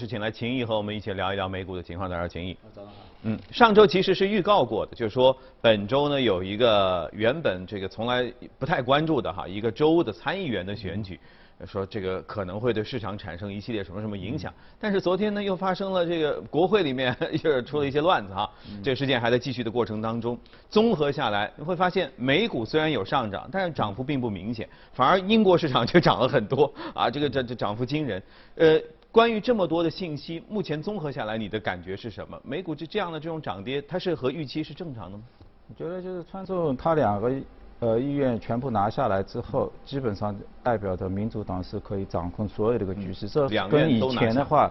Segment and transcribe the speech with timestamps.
[0.00, 2.08] 是请来秦毅和我们一起聊一聊美股的情况。
[2.08, 2.56] 早上秦毅。
[2.74, 2.96] 早上好。
[3.24, 11.20] 嗯，上周其实是预告过的，就是说本周呢有一个原本这个从来不太关注的哈一个州的参议员的选举，
[11.66, 14.50] 说这个可能会对市场产生一系列什么什么影响。
[14.80, 17.14] 但是昨天呢又发生了这个国会里面
[17.44, 18.50] 又出了一些乱子哈，
[18.82, 20.38] 这个事件还在继续的过程当中。
[20.70, 28.22] 综合下来，你会发现美股虽然有上涨，但是涨幅并不明显，反而英国市场却涨了很多啊，这个这这涨幅惊人，
[28.54, 28.80] 呃。
[29.12, 32.40] 关于这么多的信息，目前综合下来，你的感觉是什么？
[32.44, 35.24] 美股这这样的这种涨跌，它是和预期是正常的吗？
[35.68, 37.32] 我觉得就是川总他两个
[37.80, 43.28] 呃意愿全部拿下来之后，基本上代表着民主党是可以掌控所有这个局势。
[43.28, 44.70] 这跟以前的话，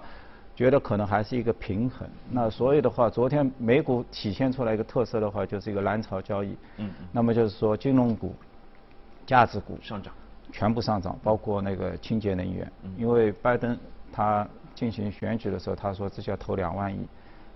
[0.55, 2.07] 觉得可能还是一个平衡。
[2.29, 6.55] 那所以的话，昨天美股体现出来一个特色的话，就是一个蓝筹交易。
[6.77, 6.89] 嗯。
[7.11, 8.33] 那么就是说，金融股、
[9.25, 10.13] 价值股上涨，
[10.53, 13.77] 全部上涨，包括那个清洁能源，因为拜登。
[14.11, 17.07] 他进行选举的时候，他说只需要投两万亿，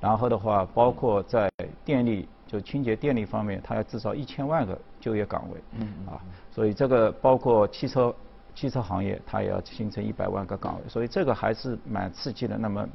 [0.01, 1.49] 然后的话，包括在
[1.85, 5.57] 电力就清洁电力方面，他要至少一千万个就业岗位，
[6.05, 6.19] 啊，
[6.51, 8.13] 所以这个包括汽车
[8.53, 12.57] 汽车行业，它也要形成一百万个岗位，所以这个还是蛮刺激的。
[12.57, 12.87] 那么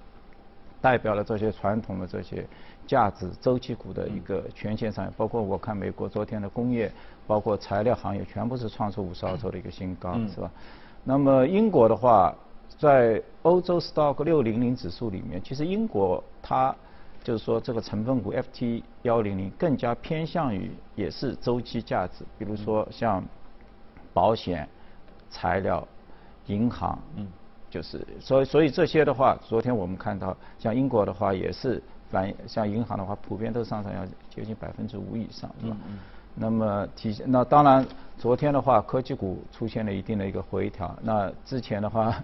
[0.81, 2.47] 代表了这些传统的这些
[2.87, 6.93] 价值周期股的一个全线上，包括我看美国昨天的工业，
[7.27, 10.50] 包括材料行业，全部是创出五十二周的一个新高，是吧？
[11.03, 12.34] 那么英国的话。
[12.77, 16.75] 在欧洲 Stock 六零零指数里面，其实英国它
[17.25, 23.25] 就是说这个成分股 FT 幺零零更加偏向于也是周期价值，比如说像
[24.13, 24.69] 保险、
[25.29, 25.87] 材料、
[26.47, 27.27] 银行，嗯，
[27.69, 35.77] 就是所以所以这些的话，昨天我们看到像英国的话也是反像银行的话，普遍都上涨要接近百分之五以上，是吧？
[36.37, 37.85] 那么体现那当然
[38.17, 42.15] 昨天的话，科技股出现了一定的一个回调，那之前的话。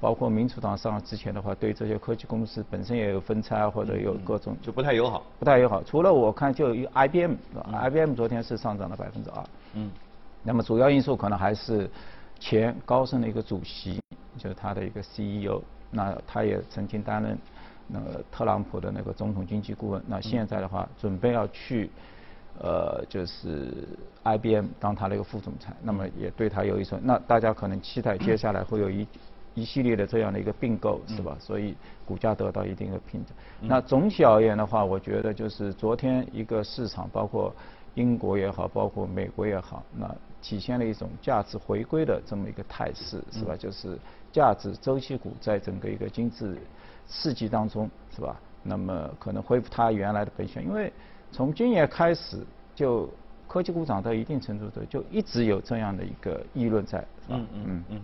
[0.00, 5.82] 包括民主党上之前的话，对这些科技公司本身也有分拆或者有各种就不太友好，不太友好。
[5.82, 9.44] 除了我看，就 IBM，IBM 昨天是上涨了百分之二。
[9.74, 9.90] 嗯。
[10.42, 11.88] 那么主要因素可能还是
[12.38, 14.00] 前高盛的一个主席，
[14.36, 17.38] 就是他的一个 CEO，那他也曾经担任
[17.86, 21.90] 那个特朗普的那个总统经济顾问，那现在的话准备要去
[22.58, 23.88] 呃就是
[24.22, 29.06] IBM 当他的一个副总裁，那么也对他有一种，那大家可能期待接下来会有一。
[29.54, 31.36] 一系列的这样的一个并购是吧？
[31.38, 33.34] 所以股价得到一定的平整。
[33.68, 37.54] 那总体而言的话，我觉得就是昨天一个市场，包括
[37.94, 40.12] 英国也好，包括美国也好，那
[40.42, 43.56] 体现了一种价值回归的这么一个态势是吧？
[43.56, 43.96] 就是
[44.32, 46.54] 价值周期股在整个一个经济
[47.06, 48.36] 刺激当中是吧？
[48.62, 50.92] 那么可能恢复它原来的本性，因为
[51.30, 52.44] 从今年开始
[52.74, 53.08] 就
[53.46, 57.36] 科技股涨到一定程度的，就一直有这样的一个议论在是吧？
[57.36, 58.00] 嗯嗯嗯。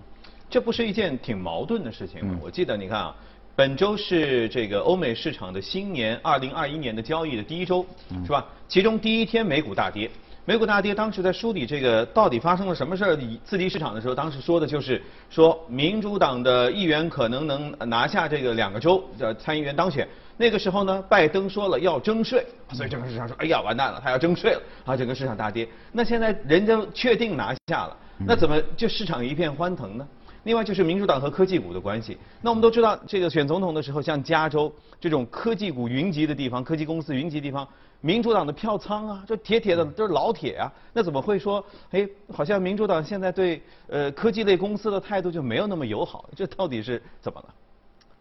[0.50, 2.36] 这不是一件挺矛盾的事情吗？
[2.42, 3.14] 我记得你看啊，
[3.54, 7.86] 本周是这个欧美市场的新年二零二一年的交易的第一周，
[8.26, 8.44] 是吧？
[8.66, 10.10] 其中第一天美股大跌，
[10.44, 15.00] 美股大跌，当时在梳理这个到底发生了什么事儿，刺激市场的时候，当时说的就是
[15.30, 20.06] 说民主党的议员可能能拿下这个两个州的参议员当选。
[20.36, 25.68] 那个时候呢，拜登说了要征税，所以整个市场说，哎呀，完蛋了，他要征税了，啊，整个市场大跌。
[25.92, 27.96] 那现在人家确定拿下了，
[28.26, 30.08] 那怎么就市场一片欢腾呢？
[30.44, 32.16] 另外就是民主党和科技股的关系。
[32.40, 37.66] 那我们都知道，这个选总统的时候，像加州这种科技股云集的地方，科技公司云集地方，
[38.00, 40.72] 民主党的票仓啊，这铁铁的都是老铁啊。
[40.92, 46.28] 那怎么会说，哎，好像民主党现在对呃科技类公司的态度就没有那么友好？
[46.34, 47.54] 这到底是怎么了？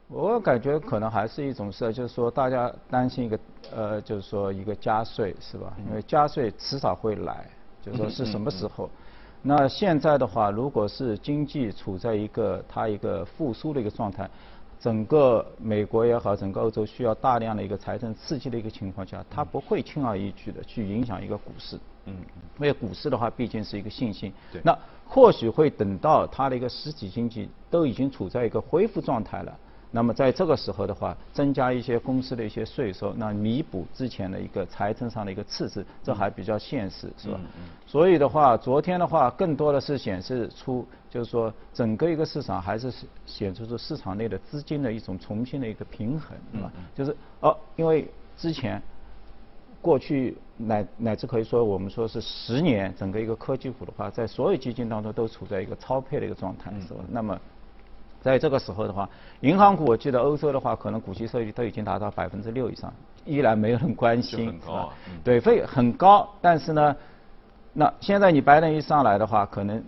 [0.07, 3.39] 我感觉可能还是一种事，就是说大家担心一个
[3.71, 5.71] 呃，就是说一个加税是吧？
[5.87, 7.47] 因为加税迟早会来，
[7.79, 8.89] 就是说是什么时候？
[9.41, 14.29] 那现在的话，如果是经济处在一个它一个复苏的一个状态，
[14.79, 21.79] 整个美国也好，整个欧洲需要大量的一个财政刺激的一个情况下，它不会轻而易举的去影响一个股市。
[22.05, 22.13] 嗯，
[22.59, 24.33] 因为股市的话毕竟是一个信心。
[24.51, 24.61] 对。
[24.63, 29.57] 那或许会等到它的一个实体经济都已经处在一个恢复状态了。
[29.91, 37.39] 那么在这个时候的话，增加一些公司的一些税收，那弥补之前的一个财政上的一个赤字，这还比较现实，是吧？
[37.87, 42.93] 所以的话，昨天的话，更多的是显示出，就是说整个一个市场还是
[43.25, 46.71] 显示出市场内的资金的一种重新的一个平衡，是吧？
[46.93, 48.07] 就是哦，因为
[48.37, 48.79] 之前
[49.81, 57.03] 过去乃乃至可以说我们说是十年，整个一个科技股的话，在所有基金当中都处在一个超配的一个状态，是吧？
[57.09, 57.35] 那么。
[58.21, 59.09] 在这个时候的话，
[59.41, 62.93] 银行股我记得欧洲的话，可能股息收益率都已经达到百分之六以上，
[63.25, 64.93] 依然没有人关心，很高，
[65.23, 66.29] 对，会很高。
[66.41, 66.95] 但是呢，
[67.73, 69.81] 那现在你白人一上来的话，可能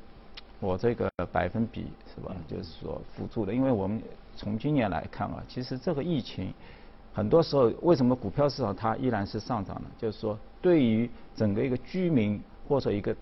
[0.60, 4.01] 我这个百分比是吧，就是说辅助的，因为我们
[4.36, 6.54] 从今年来看啊，其实这个疫情，
[7.13, 9.89] 很多时候为什么股票市场它依然是上涨呢？
[9.98, 13.13] 就是说，对于整个一个居民或者一个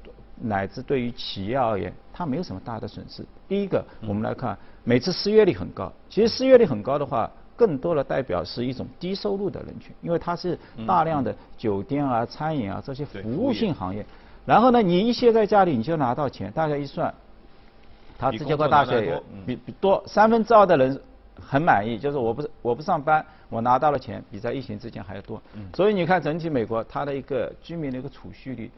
[0.42, 3.26] 乃至对于企业而言，它没有什么大的损失。
[3.48, 10.58] 第一个，我们来看，每次失业率很高，其实失业率很高的话，更多的代表是一种低收入的人群，因为它是
[10.88, 14.06] 大量的酒店啊、餐饮啊这些服务性行业。
[14.46, 17.14] 然后呢，你一歇在家里，你就拿到钱，大家一算。
[18.18, 21.02] 他直接过大学比比多三分之二的人
[21.40, 25.42] 很满意，就是我不我不上班，我拿到了钱，比在疫情之前还要多。
[25.74, 28.70] 所以你看整体美国它的一个居民的一个储蓄率，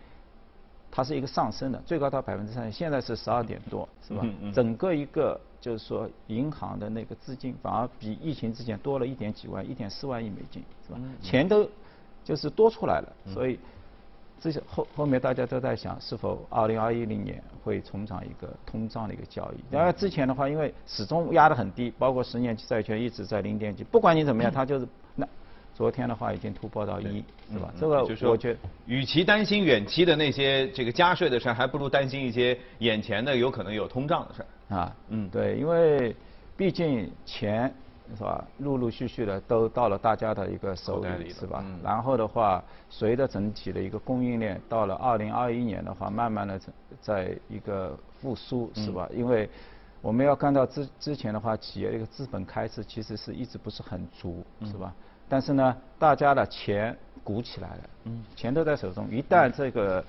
[0.91, 4.25] 它是一个上升的，最高到百分之三，现在是十二点多，是吧？
[4.53, 10.99] 整个一个就是说银行的那个资金反而比疫情之前多了一点几万，一点四万亿美金，是吧？
[11.21, 11.67] 钱都
[12.23, 13.57] 就是多出来了，所以。
[14.43, 19.57] 这些后后面大家都在想，是否二零二一零年会重涨一个通胀的一个交易？
[19.69, 25.00] 然而之前的话，因为始终压得很低，包括十年期债券一直在零点几，不管你怎么样， 它就是那
[25.73, 27.73] 昨天的话已经突破到一，是吧？
[27.79, 34.95] 这个就是我觉得，与其担心远期的那些这个加税的事儿，还不如担心一些眼前的有可能有通胀的事儿啊。
[35.09, 36.15] 嗯，对，因为
[36.55, 37.73] 毕竟钱。
[38.13, 38.45] 是吧？
[38.57, 41.63] 陆陆续续的都到了大家的一个手里，是吧？
[41.81, 46.59] 然后的话，随着整体的一个供应链到了二零二一年的话，慢慢的
[46.99, 49.07] 在一个复苏，是吧？
[49.13, 49.49] 因为
[50.01, 54.93] 我们要看到之之前的话，企业的一个资本开支其实是一直不是很足，是吧？
[55.31, 60.03] 但是呢，大家的钱鼓起来了，嗯钱都在手中，一旦这个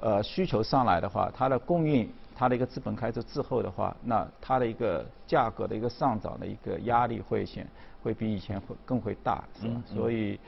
[0.00, 2.10] 呃需求上来的话，它的供应。
[2.40, 7.66] 它的一个资本开支滞后的话，那它的一个价格的一个上涨的一个压力会显
[8.00, 9.82] 会比以前会更会大，是吧？
[9.84, 10.38] 所以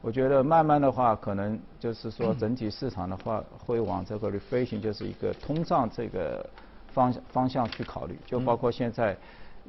[0.00, 6.48] 我觉得慢慢的话，可能就是说整体市场的话会往这个 reflation 就是一个通胀这个
[6.92, 9.16] 方方向去考虑，就包括现在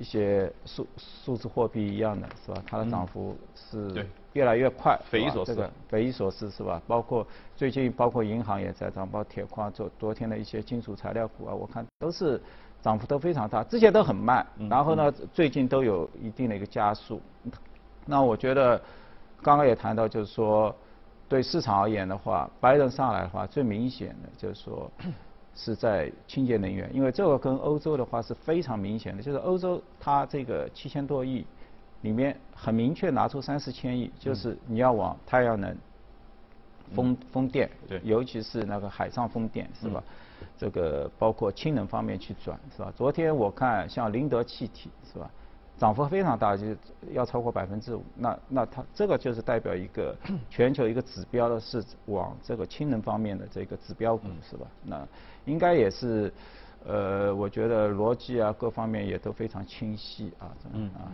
[0.01, 2.63] 一些数数字货币一样的是吧？
[2.65, 4.06] 它的涨幅是。
[4.33, 6.81] 越来越快，匪夷所思，这个匪夷所思是吧？
[6.88, 12.42] 包括最近，包括银行也在涨，包括铁矿，昨昨天的一些金属材料股啊，我看都是
[12.81, 17.21] 涨幅都非常大，之前都很慢，然后呢，最近都有一定的一个加速。
[18.06, 18.81] 那我觉得，
[19.42, 20.74] 刚刚也谈到，就是说，
[21.27, 24.89] 对市场而言的话，拜登上来的话，最明显的就是说，
[25.56, 31.45] 是在清洁能源，因为这个跟欧洲的话是非常明显的，就是欧洲它这个七千多亿。
[32.01, 35.77] 里面很明确拿出三四千亿，就是你要往太阳能、
[36.95, 40.03] 风风电，对，尤其是那个海上风电，是吧？
[40.57, 42.92] 这个包括氢能方面去转，是吧？
[42.97, 45.30] 昨天我看像林德气体，是吧？
[45.81, 46.78] 涨幅非常大，就是
[47.12, 48.04] 要超过百分之五。
[48.16, 50.16] 那那它这个就是代表一个
[50.48, 54.68] 全球一个指标的是往这个氢能方面的这个指标股，是吧？
[54.83, 55.07] 那
[55.45, 56.31] 应该也是，
[56.86, 61.10] 呃，我觉得逻辑啊各方面也都非常清晰啊，嗯啊。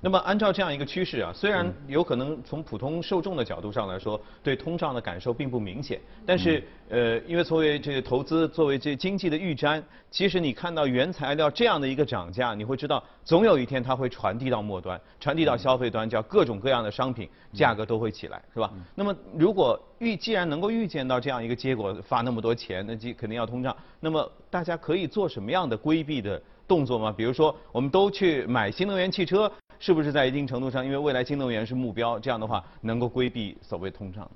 [0.00, 18.72] 那么按照这样一个趋势啊，虽然有可能从普通受众的角度上来说，对通胀的感受并不明显，但是呃，因为作为这个投资，作为这经济的预瞻，其实你看到原材料这样的一个涨价，你会知道总有一天它会传递到末端，传递到消费端，叫各种各样的商品价格都会起来，是吧？
[18.94, 23.76] 那么如果预既然能够预见到这样一个结果，发那么多钱，那就肯定要通胀。
[24.00, 26.40] 那么大家可以做什么样的规避的？
[26.70, 27.12] 动作吗？
[27.16, 29.50] 比如说，我们都去买新能源汽车，
[29.80, 34.30] 是不是在一定程度上，因为未来新能源是目标，这样的话能够规避所谓通胀？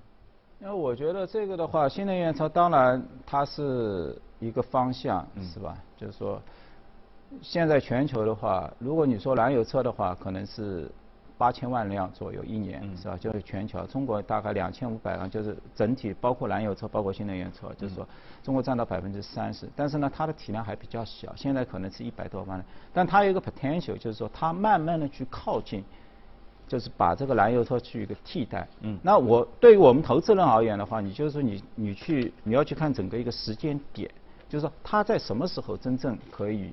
[0.58, 5.78] 那我觉得这个的话，新能源车当然它是一个方向，是吧？
[5.96, 6.42] 就是说，
[7.40, 10.90] 现在全球的话，如果你说燃油车的话，可能是。
[11.36, 13.16] 八千万辆左右一年是吧？
[13.16, 18.06] 就是全球，中国大概两千五百万，就是整体包括燃油车，包括新能源车，就是说
[18.42, 19.68] 中国占到百分之三十。
[19.74, 25.82] 但是呢，它的体量还比较小，现在可能是一百多万但它有一个 potential，就是说它慢慢的去靠近，
[26.68, 28.68] 就是把这个燃油车去一个替代。
[28.82, 28.96] 嗯。
[29.02, 34.08] 那我对于我们投资人而言的话，你就是说你你去你要去看整个一个时间点，
[34.48, 36.72] 就是说它在什么时候真正可以。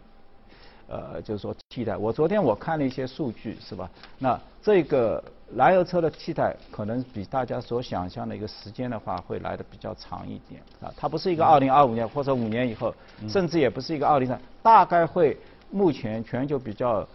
[0.88, 1.96] 呃，就是说替代。
[1.96, 3.90] 我昨天我看了一些数据，是吧？
[4.20, 5.24] 那这个
[5.56, 10.92] 燃油车的替代，可能比大家所想象的一个时间的话，会来的比较长一点啊。
[10.98, 12.94] 它不是一个二零二五年或者五年以后，
[13.30, 15.38] 甚至也不是一个二零三，大概会
[15.70, 17.08] 目前全球比较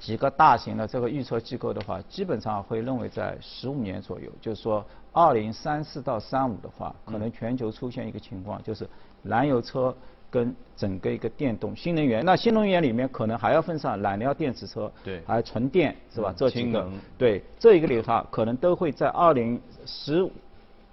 [0.00, 8.88] 几个大型的这个预测机构的话，基本上会认为在十五年左右，就是说二零三四到三五的话，可能全球出现一个情况，就是
[9.22, 9.94] 燃油车。
[10.36, 16.34] 跟整个一个电动新能源，那新能源里面可能还要分上燃料电池车，对，还有纯电是吧？
[16.36, 20.22] 这几个，对，这一个里头可能都会在二零十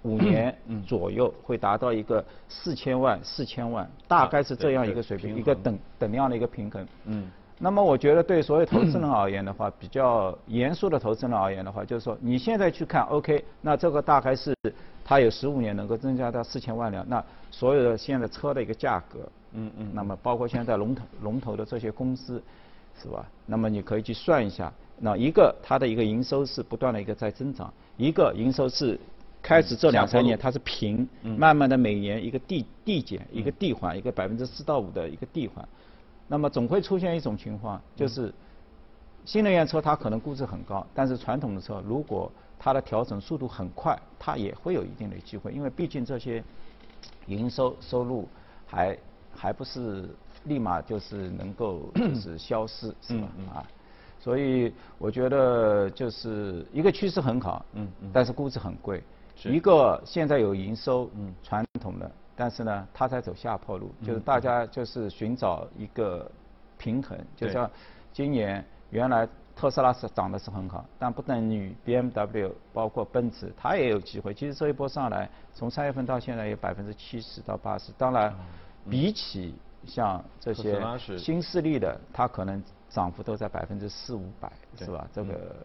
[0.00, 6.86] 五年左右会达到一个四千万、四千万，大概是这样一个水平，一个等等量的一个平衡。
[7.04, 7.30] 嗯。
[7.58, 14.54] 那么我觉得对所有投资人而言的话，比较严肃的投资人而言的话，就是说你现在去看，OK，那这个大概是
[15.04, 19.20] 它有十五年能够增加到四千万辆，那所有的现在车的一个价格，
[19.52, 22.42] 嗯嗯，那么包括现在龙头龙头的这些公司，
[23.00, 23.24] 是吧？
[23.46, 28.98] 那么你可以去算一下，那一个它的一个营收是不断的一个在增长，一个营收是
[29.40, 35.66] 开始这两三年它是平，慢慢的每年一个递递减，一个递缓，一个百分之四到五的一个递缓。
[36.26, 38.32] 那么总会出现一种情况，就是
[39.24, 46.42] 新能源车它可能估值很高，但是传统的车如果它的调整速度很快，它也会有一定的机会，因为毕竟这些
[47.26, 48.26] 营收收入
[48.66, 48.98] 还
[49.34, 50.08] 还不是
[50.44, 53.28] 立马就是能够 就是消失，是吧？
[53.54, 53.66] 啊，
[54.18, 59.02] 所以我觉得就是一个趋势很好，嗯嗯，但是估值很贵，
[59.44, 62.10] 一个现在有营收，嗯，传统的。
[62.36, 66.30] 但是呢，它在走下坡路，就是大家就是寻找一个
[66.76, 67.70] 平衡，就像
[68.12, 74.34] 今年原来特斯拉是涨的是很好，但不等于 B M W 包括奔驰它也有机会。
[74.34, 77.92] 其实这一波上来，从三月份到现在有百分之七十到八十。
[77.96, 78.34] 当然，
[78.90, 79.54] 比起
[79.86, 80.80] 像这些
[81.16, 85.06] 新势力的，它可能涨幅都在百分之四五百，是吧？
[85.12, 85.56] 这个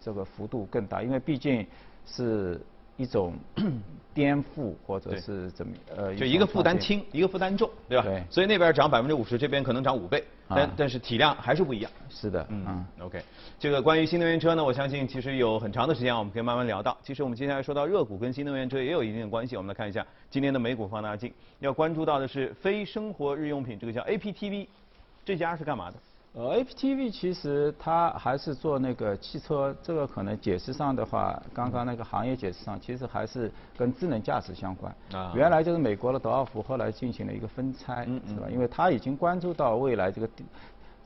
[0.00, 1.64] 这个幅度更大，因为毕竟
[2.04, 2.60] 是。
[2.98, 3.32] 一种
[4.12, 8.04] 颠覆或者是怎么呃，就一个负担轻，一个负担重，对吧？
[8.04, 8.22] 对。
[8.28, 11.90] 所以那边涨百分之五十，这边可能涨五倍，但但是体量还是不一样。
[12.10, 12.84] 是的，嗯。
[13.00, 13.22] OK，
[13.60, 16.98] 这个关于新能源车呢，我相信其实有很长的时间我们可以慢慢聊到。
[17.02, 24.66] 其实我们接下来说到热股跟新能源车也有一定的关系，我们来看一下今天的美股放大镜，要关注到的是非生活日用品，这个叫 APTV，
[25.24, 25.96] 这家是干嘛的？
[26.38, 34.94] 呃，APTV 其实它还是做那个汽车，这个可能解释上的话，刚刚那个行业解释上，其实还是跟智能驾驶相关。
[35.12, 35.32] 啊。
[35.34, 38.46] 原来就是美国的德奥福，后来进行了一个分拆，是吧？
[38.48, 40.28] 因为它已经关注到未来这个。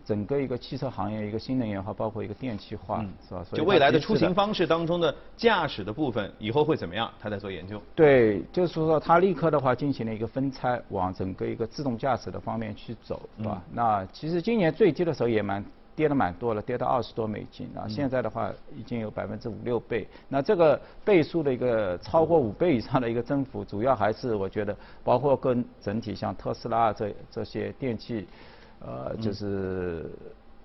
[0.04, 3.44] 整个一个汽车行业一个新能源化，包括一个电气化，是吧？
[3.52, 7.10] 就未来的出行方式当中的驾驶的部分，以后会怎么样？
[7.20, 7.80] 他在做研究。
[7.94, 13.62] 对，就是说他立刻的话进行了一个分拆，往整个一个自动驾驶的方面去走，是吧？
[13.72, 17.86] 那其实今年最低的时候也蛮跌的蛮多了，跌到二十多美金啊。
[17.88, 28.26] 现在的话已经有百分之五六倍，那这个倍数的一个超过五倍以上的一个增幅，主要还是我觉得包括跟整体像特斯拉这这些电器。
[28.84, 30.10] 呃，就是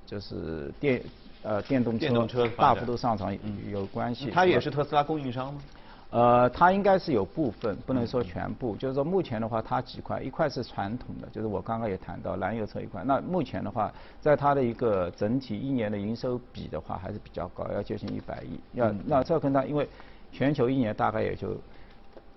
[0.06, 1.02] 就是电
[1.44, 3.36] 呃电动车大幅度上涨
[3.70, 4.32] 有关系。
[4.32, 5.62] 它也是特斯拉供应商吗？
[6.10, 8.76] 呃，它应该是有部分，不能说全部。
[8.78, 13.04] 就是说目前的话，它几块，一块是传统的，就是我刚刚也谈到燃油车一块。
[13.06, 18.60] 那目前的话，在它的一个整体一年的营收比的话，还是比较高，要接近一百亿。
[18.74, 19.88] 要那这跟它，因为
[20.32, 21.58] 全球一年大概也就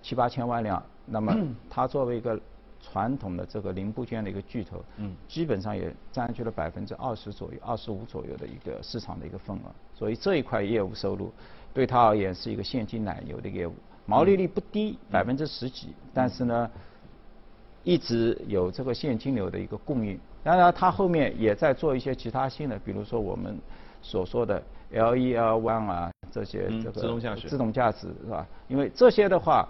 [0.03, 1.35] 七八千万辆，那么
[1.71, 2.39] 它作为一个。
[2.83, 11.31] 传统的这个零部件的一个巨头，嗯，基本上也占据了百分之二十左右、二十五左右的一个市场的一个份额，所以这一块业务收入
[11.75, 13.75] 对他而言是一个现金奶油的业务，
[14.07, 16.71] 毛利率不低，百分之十几，但是呢，
[17.85, 20.19] 一直有这个现金流的一个供应。
[20.43, 23.59] 当然，他后面也在做一些其他新的，比如说我们
[24.01, 28.47] 所说的 L E L One 啊这些这个自动驾驶，自动驾驶是吧？
[28.69, 29.69] 因为这些的话。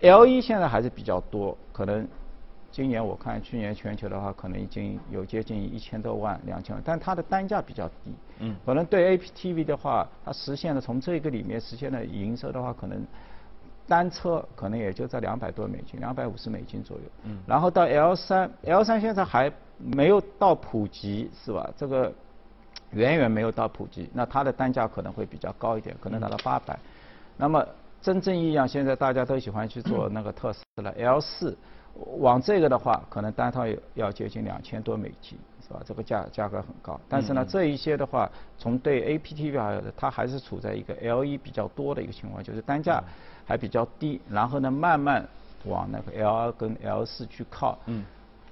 [0.00, 2.06] L 一现在还是比较多，可能
[2.70, 8.14] 今年我看去年全球的话，可能已经有接近一千多万、两千万，但它的单价比较低。
[8.38, 8.56] 嗯。
[8.64, 13.04] 可能对 APTV 的话，它实现了从这个里面实现了营收的话，可能
[13.86, 17.02] 单车可能也就在两百多美金、两百五十美金左右。
[17.24, 17.38] 嗯。
[17.46, 21.70] 然后到 L 三，L 三现在还没有到普及，是吧？
[21.76, 22.10] 这个
[22.92, 26.78] 远远没有到普及，那它的单价可能会比较高一点，可能达到八百。
[27.36, 27.66] 那么。
[28.02, 31.56] 真正意义上，现在大家都喜欢去做那个特斯拉 L 四，
[32.18, 33.64] 往这个的话，可能单套
[33.94, 35.80] 要接近两千多美金，是吧？
[35.84, 36.98] 这个价价格很高。
[37.08, 43.02] 但是呢，这一些的话，从对 APTV 还有，它还是处在一个 L 一比较多的一个情况，就是单价
[43.44, 45.26] 还比较低，然后呢，慢慢
[45.66, 47.78] 往那个 L 二跟 L 四去靠。
[47.86, 48.04] 嗯。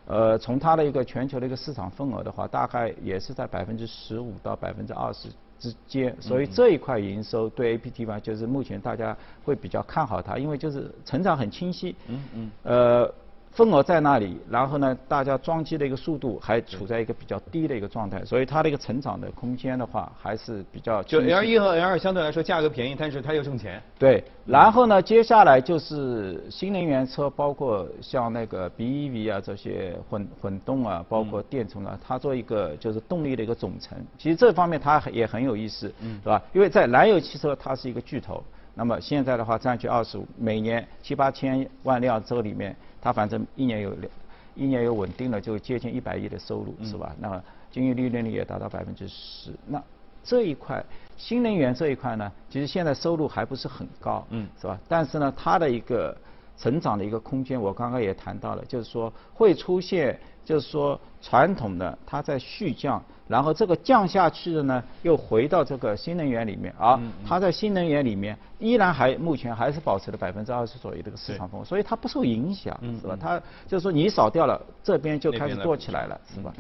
[0.07, 5.28] 呃，从它的一个全球的一个市场份额的话，大概也是在百分之十五到百分之二十。
[5.58, 11.94] 之间，所以这一块营收对 A P T 嘛，就是目前大家会比较看好它，因为就是成长很清晰。
[12.08, 12.50] 嗯嗯。
[12.62, 13.14] 呃。
[13.58, 21.02] 份额在那里，然后呢，大家装机的一个速度还处在一个比较低的一个状态，所以它的一个成长的空间的话还是比较。
[21.02, 23.82] 就 L 一和 L 二相对来说价格便宜，但是它又挣钱。
[23.98, 33.98] 对，然后呢，接下来就是新能源车，包括像那个 BEV 啊这些混混动啊，包括电充啊，它做一个就是动力的一个总成。
[34.16, 36.40] 其实这方面它也很有意思，嗯是吧？
[36.52, 38.40] 因为在燃油汽车它是一个巨头，
[38.76, 42.76] 那么现在的话占据二十五，每年七八千万辆这里面。
[43.00, 44.11] 它反正一年有两
[44.55, 47.14] 一年有稳定的就接近一百亿的收入，是吧？
[47.21, 49.52] 那么经营利润率也达到百分之十。
[49.67, 49.83] 那
[50.25, 50.85] 这一块
[51.17, 54.78] 新能源这一块呢，其实现在收入还不是很高，嗯，是吧？
[54.88, 56.17] 但是呢，它的一个
[56.58, 73.16] 成长的一个空间，我刚刚也谈到了，就是说会出现，就是说传统的它在续降，然后这个降下去的呢，又回到这个新能源里面，啊它在新能源里面依然还目前还是保持了百分之二十左右这个市场份额，所以它不受影响，是吧？
[73.20, 76.52] 它就是说你少掉了，这边就开始做起来了，是吧？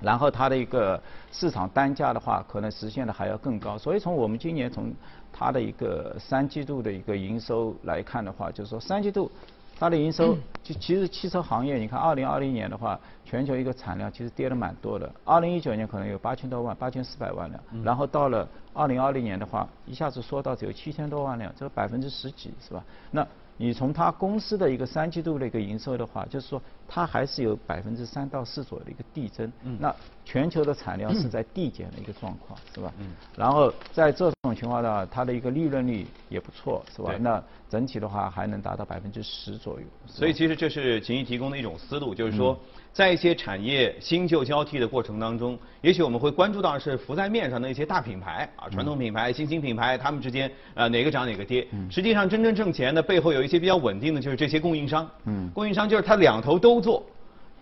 [0.00, 1.00] 然后它的一个
[1.32, 3.78] 市场单价的话，可能实现的还要更高。
[3.78, 4.92] 所以从我们今年从
[5.32, 9.30] 它的一个三季度的一个营收来看的话，就是说三季度
[9.78, 15.10] 它的营收，就其实汽车行业，你看二零二零年的话，全球一个产量其实跌了蛮多的。
[15.24, 22.82] 二零一九年可能有八千多万，八千四百万辆，然后到了二零二零年的话，一下子缩到只有七千多万辆，这个百分之十几是吧？
[23.10, 23.26] 那
[23.56, 29.50] 你从它公司的一个三季度的一个营收的话，就是说它还是有百分之三到四左右的一个递增。
[29.62, 29.76] 嗯。
[29.80, 29.94] 那
[30.24, 32.92] 全球的产量是在递减的一个状况，是吧？
[32.98, 33.12] 嗯。
[33.36, 37.14] 然后在这种情况下，它的一个利润率也不错，是吧？
[37.18, 39.86] 那整体的话还能达到百分之十左右。
[40.06, 42.58] 所以其实这是秦毅提供的一种思路，就是说。
[42.96, 51.66] 在一些产业新旧交替的过程当中，也许我们会关注到是浮在面上的一些大品牌啊，传统品牌、新兴品牌，他们之间呃哪个涨哪个跌。
[51.90, 55.06] 实际上真正挣钱的背后有一些比较稳定的，就是这些供应商。
[55.26, 57.04] 嗯，供应商就是他两头都做，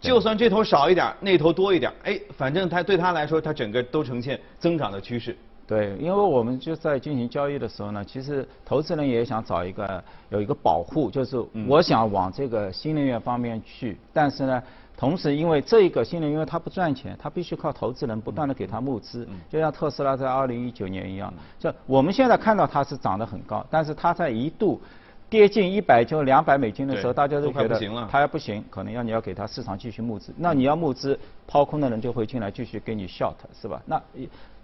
[0.00, 5.36] 就算这头少一点，那头多一点，哎，反正他对他来说，他整个都呈现增长的趋势。
[5.66, 14.62] 对，因为我们就在进行交易的时候呢，其实投资人也想找一个有一个保护，就是我想往这个新能源方面去，但是呢。
[14.96, 21.32] 同时，因为这一个新能源它不赚钱，它必须靠投资人不断的给它募资，就像特斯拉在二零一九年一样。
[21.58, 24.80] 就我们现在看到它是涨得很高，但是它在一度
[25.28, 30.32] 跌近一百就两百美金的时候，大家都觉得它要不行，可能要你要给它市场继续募资。
[30.36, 33.82] 那你要募资，抛空的人就会进来继续给你 short，是吧？
[33.86, 34.00] 那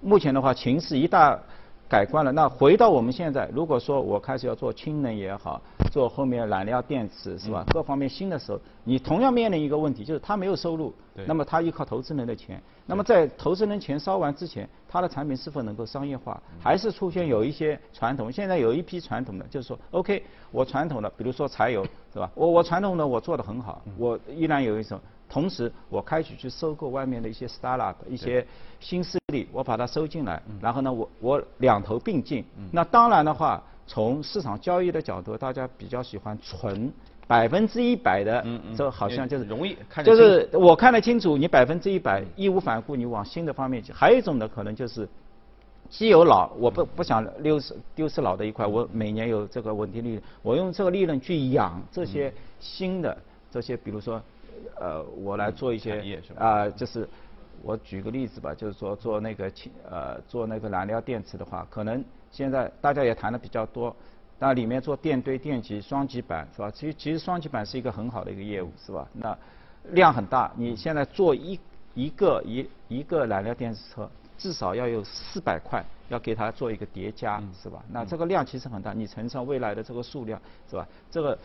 [0.00, 1.38] 目前的话，情势一大。
[1.90, 2.30] 改观了。
[2.30, 7.66] 那回到我们现在，如果说我开始要做氢能也好，做后面燃料电池是吧？
[7.72, 10.94] 各方面新的时候，你同样面临一个问题，就是他没有收入，
[11.26, 12.62] 那么他依靠投资人的钱。
[12.86, 16.40] 那么在投资人钱烧完之前，他的产品是否能够商业化？
[16.62, 18.30] 还是出现有一些传统？
[18.30, 20.22] 现在有一批传统的，就是说，OK，
[20.52, 22.30] 我传统的，比如说柴油是吧？
[22.36, 25.00] 我我传统的我做的很好，我依然有一种。
[25.30, 28.44] 同时，我开始去收购外面的一些 startup，一些
[28.80, 32.44] 新势力，我把它收进来，然后呢，我我两头并进。
[32.72, 36.92] 那当然的话，从市场交易的角度，大家比较喜欢纯
[37.28, 38.44] 百分之一百的，
[38.76, 43.92] 这好像就是容易，就是我看得清楚，你百分之一百义无反顾，你往新的方面去。
[43.92, 45.08] 还有一种呢，可能就是
[45.88, 53.16] 既有老，我不不想丢失丢失老的一块，我每年有这个稳定利润，我用这个利润去养这些新的
[53.48, 54.20] 这些，比如说。
[54.78, 57.08] 呃，我来做一些啊，就是
[57.62, 63.94] 我举个例子吧，就是说做那个氢呃做那个燃料电池的话，可能现在大家也谈的比较多，
[64.38, 66.70] 那里面做电堆、电极、双极板是吧？
[66.70, 69.06] 其实其实双极板是一个很好的一个业务是吧？
[69.12, 69.36] 那
[69.90, 71.60] 量很大，你现在做一
[71.94, 77.82] 一个一一个燃料电池车，至少要有四百块，要给它做一个叠加是吧？
[77.90, 80.88] 那这个量其实很大，你乘上未来的这个数量是吧？
[81.10, 81.38] 这个。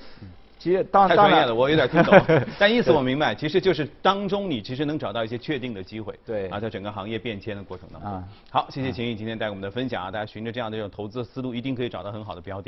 [0.58, 2.20] 其实当太专业了，我有点听懂，
[2.58, 8.24] 但意思我明白，其实就是当中你其实能找到一些确定的机会，对啊，在整个行业变迁的过程当中。
[8.50, 12.64] 好，谢谢秦毅今天带给我们的分享啊，大家循着这样的一种投资思路，一定可以找到很好的标的。